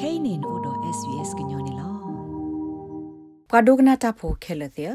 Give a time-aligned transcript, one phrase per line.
[0.00, 1.88] kainin odo svs gnyone lo
[3.50, 4.92] kwadogna ta pho khelathia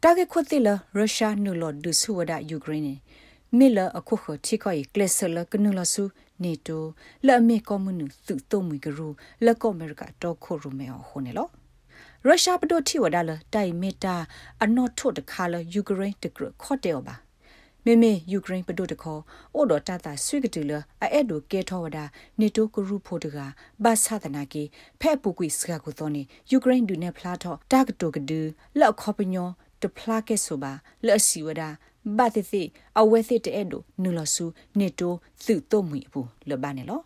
[0.00, 3.02] tage khothila russia nulo du suwada ukraine
[3.52, 8.78] mila akho kho thikho yi klesela knula su nato la me komunu tu to mu
[8.84, 11.50] gru la ko america to kho ru me ho ne lo
[12.26, 14.16] ရုရှားပဒိုတီဝဒါလတိုင်မီတာ
[14.62, 17.14] အနော်ထုတ်တခါလယူကရိန်းတကရခေါ်တယ်ပါ
[17.84, 19.20] မေမေယူကရိန်းပဒိုတခေါ်
[19.54, 20.72] အိုဒတာတာဆွေကတူလ
[21.02, 22.04] အဲ့ဒိုကေထောဝဒါ
[22.40, 23.46] နေတိုကရုဖို့တကဘာ
[23.84, 24.62] သာတနာကီ
[25.00, 28.40] ဖဲ့ပူကွီစကကိုတော့နေယူကရိန်းဒူနေဖလာတော့တာကတိုကဒူ
[28.78, 29.48] လောက်ခေါပညော
[29.82, 30.72] တဖလာကဲဆိုပါ
[31.06, 31.68] လက်စီဝဒါ
[32.16, 32.62] ဘာတိတိ
[32.98, 34.44] အဝဲစစ်တဲ့ဒိုနူလဆူ
[34.78, 35.14] နေတို
[35.44, 37.00] သူ့တော့မီဘူးလဘာနေလော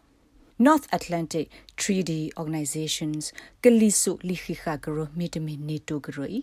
[0.67, 6.41] North Atlantic Treaty Organizations kalisu likhiha gro mitami NATO gro i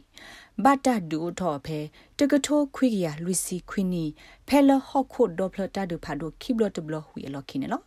[0.58, 1.80] bata du tho phe
[2.18, 4.05] tagtho khwigya luisi khwini
[4.48, 7.80] phela hokho doplo ta du phado khiblo tblo hui lo khine lo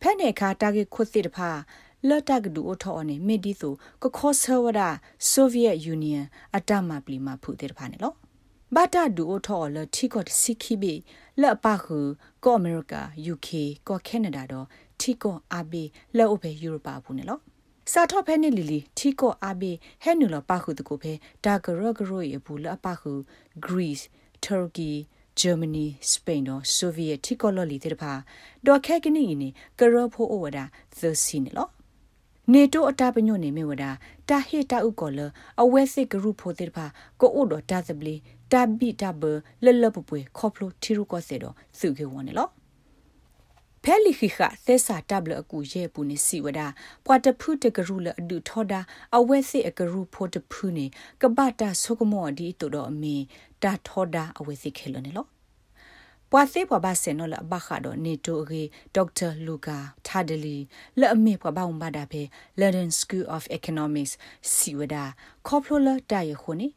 [0.00, 1.50] phe ne kha ta ge khusi de pha
[2.08, 4.80] လော့တကဒူအထောအနေမေဒီဆိုကခောဆဝဒ
[5.30, 6.22] ဆိုဗီယက်ယူနီယံ
[6.56, 8.12] အတမပလီမာဖူတဲ့ဖာနေလော
[8.78, 10.94] ဘာတာဒူအထောလထီကော့စီခီဘီ
[11.40, 11.98] လော့ပါခု
[12.44, 12.94] ကောအမေရိက
[13.32, 13.48] UK
[13.88, 14.66] ကောကနေဒါတော့
[15.00, 15.82] ထီကောအာဘီ
[16.16, 17.40] လော့အဖေယူရိုပါဘူးနော်
[17.92, 21.12] စာထော့ဖဲနေလီလီထီကောအာဘီဟဲနူလပါခုတကိုဖဲ
[21.44, 23.12] ဒါဂရဂရိုရေဘူးလအပခု
[23.66, 24.04] Greece
[24.44, 24.94] Turkey
[25.40, 28.12] Germany Spain တော့ Soviet ထီကောလော်လီတဲ့ဖာ
[28.66, 30.64] ဒေါ်ခဲကနီနေကရောဖိုအိုဝဒါ
[30.98, 31.68] သစီနေလော
[32.52, 33.90] နေတိုအတာပညိုနေမြဝဒါ
[34.28, 35.20] တာဟေတာဥကောလ
[35.62, 36.86] အဝဲစစ်ဂရုဖိုတဲ့ဖာ
[37.20, 38.16] ကိုအိုဒတာသဘလီ
[38.52, 39.22] တာဘီတာဘ
[39.64, 42.48] လလပပွေခေါပလိုထီရုကောစေတော့စုကေဝနေလော
[43.82, 46.60] ဖဲလီခိခသဲစာတပ်လအကူရဲ့ပူနေစီဝဒ
[47.04, 48.80] ပွာတဖုတကရုလအဒုထောဒါ
[49.16, 50.86] အဝဲစစ်အကရုဖို့တဖုနေ
[51.22, 53.16] ကပတာဆုကမောဒီတူတော့အမီ
[53.62, 55.35] တာထောဒါအဝဲစစ်ခဲလနေလော
[56.31, 58.63] ပွာသေးပွားပါစင်နော်လဘခါတော့နေတိုရီ
[58.95, 59.77] ဒေါက်တာလူကာ
[60.07, 60.57] ထာဒလီ
[60.99, 62.21] လက်အမေပွားပါဝန်ပါတာပဲ
[62.59, 64.13] London School of Economics
[64.53, 64.95] စီဝဒ
[65.47, 66.67] ခေါပလိုလာတာယခုနေ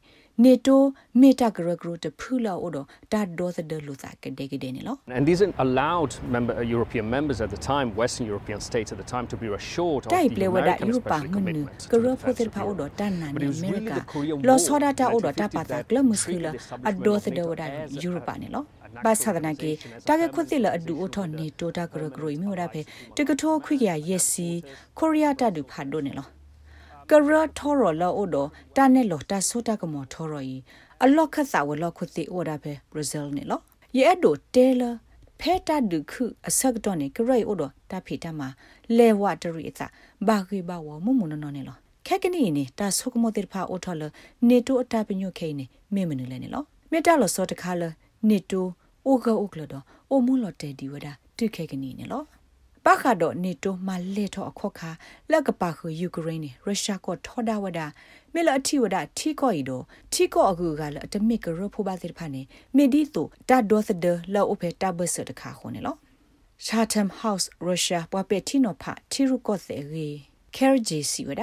[0.43, 0.83] နေတို
[1.21, 2.79] မေတာဂရဂရတဖူလာအိုဒ
[3.13, 9.09] တာဒေါ်သဒလူသာကဒေကဒေနေလော And these allowed member uh, European members at the time Western European states at the
[9.15, 12.93] time to be assured of the American especially commitment to the defense of Europe.
[13.37, 16.51] But it was really the Korean War လောဆောဒတာအိုဒတာပါတာကလမစကူလာ
[16.91, 17.63] အဒေါ်သဒဝဒ
[18.03, 18.65] ယူရိုပါနေလော
[19.06, 19.72] ဘာသာဒနာကေ
[20.08, 22.82] တာဂက်ခွတ်တိလအဒူအထောနေတိုတာဂရဂရိုမျိုးရဖဲ
[23.18, 24.48] တကထောခွိကရယက်စီ
[25.00, 26.28] ကိုရီးယားတတူဖတ်ဒိုနေလော
[27.10, 28.38] ကရထော်ရလောအိုဒ
[28.76, 30.58] တာနေလောတာဆိုတာကမောထော်ရီ
[31.04, 33.60] အလော့ခတ်စာဝလော့ခွတိအိုဒါပဲဘရာဇီးနေလော
[34.00, 34.90] ရဲ့ဒိုတဲလာ
[35.40, 38.48] ဖဲတာဒုခုအဆက်တော့နေကရိုက်အိုဒတာဖီတာမှာ
[38.98, 39.74] လဲဝတရီအ
[40.28, 41.78] ဘာဂီဘာဝမမနနော်နေလော
[42.08, 44.04] ခက်ကနီနေတာဆုကမောတိဖာအိုထော်လ
[44.48, 47.84] နေတိုအတာပညုခဲနေမေမနလဲနေလောမေတာလောစောတခါလ
[48.28, 48.66] နေတို
[49.10, 49.74] အိုဂအိုကလဒ
[50.12, 52.24] အိုမွန်လော်တဲဒီဝဒတိခဲကနီနေလော
[52.86, 54.90] ပခါတော့နေတိုမလေထောအခော့ခါ
[55.32, 57.80] လက်ကပါခုယူကရိန်းနေရုရှားကထောဒဝဒ
[58.34, 59.84] မေလအထီဝဒထီကောဤတော့
[60.14, 62.42] ထီကောအခုကလည်းအတမစ်ကရဖိုဘာစစ်ဖာနေ
[62.76, 65.96] မေဒီတိုတာဒေါသဒလောအဖေတာဘဆတခါခုန်နေလော
[66.66, 70.08] Chatham House Russia ပွားပက်တီနိုဖာထီရုကောစေရီ
[70.56, 71.42] Kerji စီဝဒ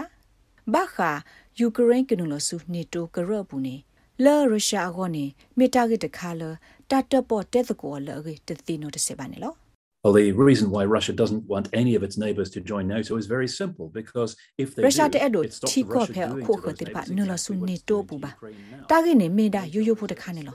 [0.72, 1.10] ဘာခါ
[1.58, 3.76] ယူကရိန်းကနုလဆုနေတိုကရပူနေ
[4.24, 5.24] လာရုရှားကောနေ
[5.58, 6.42] မေတာဂစ်တခါလ
[6.90, 9.54] တာတပေါ်တက်တကောလရီတတိနိုတစေပါနေလော
[10.02, 13.26] Well, the reason why Russia doesn't want any of its neighbors to join NATO is
[13.36, 14.30] very simple because
[14.62, 16.68] if they Russia do, edo it stops chi ko Russia phe doing ko to ko
[16.68, 18.22] those tir pa neighbors no la exactly su what ni it's to doing bu to
[18.24, 18.84] ba Ukraine now.
[18.90, 20.54] ta ge ne me da yo yo pho ta kha ne lo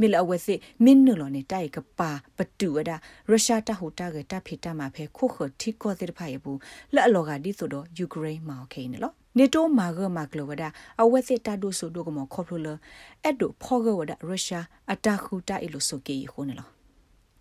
[0.00, 0.54] me la we se
[0.84, 2.96] min no lo ne tai ka pa pa tu da
[3.32, 6.12] Russia ta hu ta ge ta phi ta ma phe ko ko thi ko tir
[6.18, 6.52] pha ye bu
[6.96, 10.62] la lo ga di so do Ukraine ma okay ne lo နေတိုမာဂမာကလဝဒ
[11.00, 12.68] အဝက်စစ်တာဒိုဆိုဒိုကမခေါပလိုလ
[13.22, 16.70] အဲ့ဒိုဖောဂဝဒရုရှားအတာခူတာအီလိုဆိုကေခုန်နော်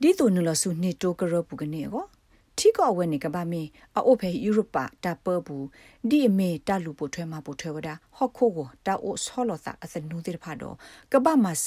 [0.01, 2.05] ဒီတိုနလဆုနေတိုကရပုကနေကော
[2.57, 3.61] ထီကောဝဲနေကဘာမီ
[3.95, 5.65] အိုဖေယူရိုပါတာပဘူး
[6.09, 10.75] ဒီအမေတာလူပိုထွဲမှာပိုထွဲဝဒဟော့ခိုကိုတာအိုဆောလောစာအစနူတိဖာတော့
[11.11, 11.65] ကဘာမဆ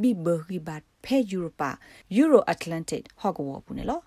[0.00, 1.70] ဘီဘရီဘတ်ဖဲယူရိုပါ
[2.16, 4.00] ယူရိုအတ္တလန်တစ်ဟော့ကောဘူးနေလော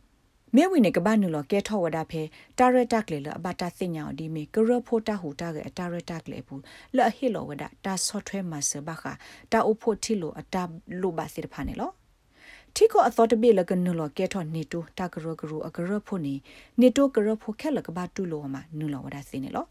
[0.56, 2.22] မဲဝိနေကဘာနုလကဲထောဝဒဖဲ
[2.58, 6.62] တာရတက်လေလအဘတာစညာဒီမီကရဖိုတာဟူတာကတာရတက်လေဘူး
[6.96, 9.04] လအဟီလောဝဒတာဆော့ထွဲမဆဘခ
[9.52, 10.64] တာအိုဖိုတီလိုအတာ
[11.02, 11.92] လိုဘာစစ်ဖာနေလော
[12.76, 16.36] တီကိုအသောတပိလကနုလကဲထောနေတိုတာကရကရအကရဖို့နေ
[16.82, 19.66] နေတိုကရဖို့ခက်လကဘာတူလောမှာနုလဝဒစင်းနေလော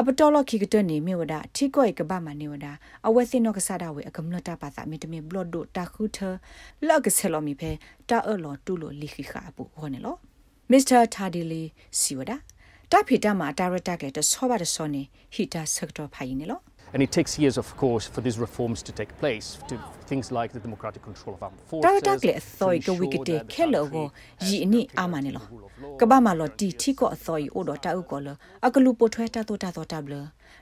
[0.00, 2.66] အပတော်လခိကတနေမြေဝဒထိကိုကဘာမနေဝဒ
[3.06, 6.18] အဝဲစင်းနောကစားတာဝေအကမလတာပါစာမီတမီဘလော့ဒိုတာခုထ
[6.88, 7.70] လော့ကဆယ်လောမီဖဲ
[8.08, 10.16] တာအလော်တူလိုလီခိခါပူဟောနေလော
[10.70, 11.62] မစ္စတာတာဒီလီ
[12.00, 12.32] စီဝဒ
[12.92, 15.02] တာဖီတာမှာဒါရက်တာကလေတဆောပါတဆောနေ
[15.34, 16.60] ဟီတာဆက်တော်ဖိုင်နေလော
[16.94, 19.74] And it takes years, of course, for these reforms to take place, to
[20.10, 22.06] things like the democratic control of armed တာ forces.
[22.08, 24.06] တာကလေအစော် to ကဝီက ensure တေ that the ခဲလော country ကို
[24.42, 25.94] has ယီ a နီ country အာမ under နီ the လော rule of law.
[26.00, 28.28] ကဘာမလောတီတီကိုအစော်ဤအိုတော်တာဥကောလ
[28.66, 30.14] အကလူပိုထွဲတာတော့တာတော့တာဘလ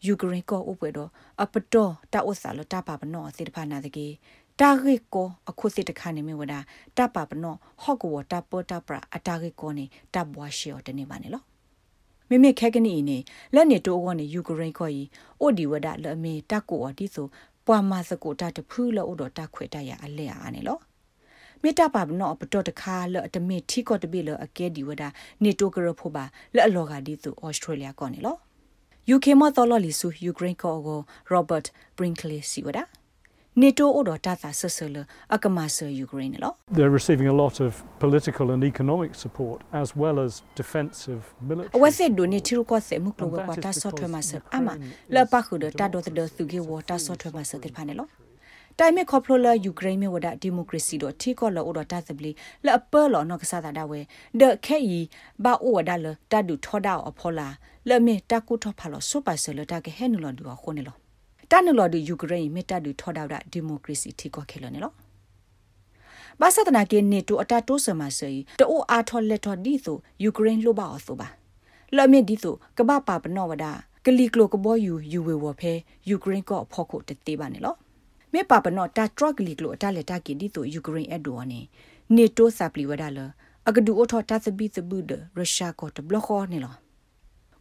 [0.06, 1.10] ယူကရိန်းကောဥပွဲတော့
[1.42, 4.06] အပတော်တာဥစားလတာပါပနောစေတဖာနာတကေ
[4.60, 6.54] တာဂိကောအခုစစ်တခါနေမြဝဒ
[6.96, 9.84] တာပါပနောဟော့ကဝတာပေါ်တာပရာအတာဂိကောနေ
[10.14, 11.42] တာဘွားရှေော်တနေပါနေလော
[12.28, 13.18] မိမိခဲကနီနေ
[13.54, 15.02] လက်နေတိုးဝနေယူကရိန်းခေါ်ဤ
[15.40, 17.26] အိုဒီဝဒလအမေတက်ကိုအဒီဆို
[17.66, 20.78] ပွာမစကိုတာတဖူးလောအိုတော်တက်ခွေတရအလဲအားနေလော
[21.66, 25.02] မေတ္တာပါဘနောပတော်တခါလအတမေထီကောတပိလအကဲဒီဝဒ
[25.42, 26.24] နေတိုကရဖို့ပါ
[26.54, 28.36] လက်အလောကဒီသူဩစတြေးလျကောနေလော
[29.14, 31.00] UK မတော်လလီဆူယူကရိန်းကောကို
[31.32, 31.66] Robert
[31.96, 32.78] Brinkley စီဝဒ
[33.60, 34.96] နေတိုအိုတော်တာသာဆဆလ
[35.34, 37.72] အကမဆာယူကရိန်းလော They're receiving a lot of
[38.04, 41.74] political and economic support as well as defensive military.
[41.76, 44.68] အဝဆက်ဒိုနေချီရကောဆေမုကလောကတာဆော့ထွဲမဆအမ
[45.14, 48.08] လပခုဒတာဒိုတဒသူကေဝတာဆော့ထွဲမဆတဲ့ဖာနေလော
[48.80, 52.30] တိုင်မခေါပလိုလာယူကရိန်းမြေဝဒဒီမိုကရေစီတော့ထီကောလောအိုတော့တာသပလီ
[52.66, 54.00] လအပလောနော့ကစားတာဝဲ
[54.40, 55.00] ဒခဲဤ
[55.44, 57.48] ဘာအိုဝဒါလတာဒူထောဒါအဖောလာ
[57.88, 60.96] လမေတာကုထောဖာလောစူပါဆလတာကေဟဲနူလော်ဒူခုန်နေလော
[61.50, 64.92] တာနူလော်ဒူယူကရိန်းမေတာဒူထောဒါဒါဒီမိုကရေစီထီကောခဲလောနေလော
[66.40, 68.30] ဘာသဒနာကေနေတူအတာတိုးဆမဆေ
[68.60, 71.28] တိုအားထော်လက်ထော်ဒီဆိုယူကရိန်းလိုပါအဆိုပါ
[71.96, 73.64] လမေဒီဆိုကဘာပါပနောဝဒ
[74.06, 75.72] ကလီကလိုကဘောယူယူဝေဝဖဲ
[76.08, 77.76] ယူကရိန်းကောဖောက်ခုတတေးပါနေလော
[78.36, 81.60] မေပါပနောတာထရကလီကလိုအတလက်တာကီဒီဆိုယူကရိန်းအဒိုနေ
[82.14, 83.18] နေတိုဆပ်လီဝဒါလ
[83.68, 86.74] အကဒူအထော်တာသဘီသဘူဒရုရှားကောတဘလခေါနေလော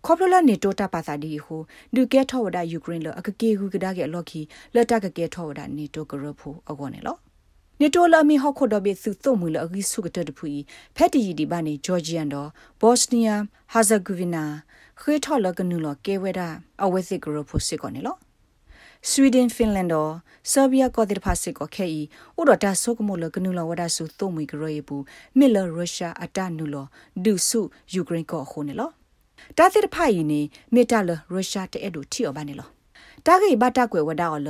[0.06, 1.56] ခေါပလလနေတိုတာပါစာဒီဟူ
[1.95, 4.42] ဒုကဲထောဝဒယူကရိန်းလအကကေဟူကဒါကေလော်ခီ
[4.75, 7.16] လက်တကကေထောဝဒနေတိုကရဖူအကောနေလော
[7.80, 10.45] နေတိုလာမီဟခုဒဘေစုသုံမူလအဂိစုကတတဖူ
[10.95, 12.50] ဖက်တီဒီဘာနေဂျော်ဂျီယန်တော့
[12.81, 13.42] ဘော့စနီးယား
[13.72, 14.44] ဟာဇာဂူဗီနာ
[15.00, 16.48] ခွေထော်လကနူလကေဝဲတာ
[16.83, 18.18] အဝဲစစ်ကရဖူစစ်ကောနေလော
[19.09, 20.11] ဆွီဒင်ဖင်လန်တော့
[20.51, 21.99] ဆာဘီယာကောတိဖာစစ်ကိုခဲဤ
[22.39, 24.95] ဥဒတာဆုကမလကနူလဝဒဆုသုံမူကရယေပူ
[25.37, 26.75] မီလရုရှားအတနူလ
[27.25, 27.61] ဒုဆု
[27.93, 28.89] ယူကရိန်းကောခုနေလော
[29.57, 30.41] တာတိတဖိုင်နေ
[30.73, 32.69] မီတာလရုရှားတဲ့အဲ့တို့ထီော်ပါနေလော
[33.25, 34.49] တာဂိဘတာကွယ်ဝဒါော်လ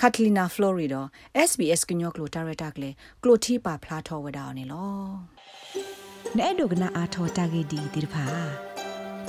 [0.00, 1.04] ကတ်လီနာဖလိုရီဒို
[1.48, 2.90] SBS ကညောကလိုတာရတာကလေ
[3.22, 4.90] ကလိုတီပါဖလာထောဝဒါော်နေလော
[6.38, 8.24] နဲ့ဒုကနာအာထောတာဂိဒီဒီဖာ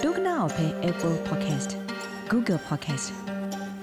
[0.02, 1.72] ဒုကနာအဖဲ Apple Podcast
[2.32, 3.37] Google Podcast